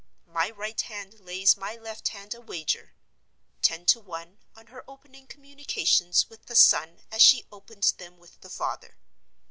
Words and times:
My 0.25 0.49
right 0.49 0.81
hand 0.81 1.19
lays 1.19 1.55
my 1.55 1.75
left 1.75 2.07
hand 2.07 2.33
a 2.33 2.41
wager. 2.41 2.95
Ten 3.61 3.85
to 3.85 3.99
one, 3.99 4.39
on 4.55 4.65
her 4.65 4.83
opening 4.89 5.27
communications 5.27 6.27
with 6.27 6.47
the 6.47 6.55
son 6.55 7.03
as 7.11 7.21
she 7.21 7.45
opened 7.51 7.83
them 7.99 8.17
with 8.17 8.41
the 8.41 8.49
father. 8.49 8.97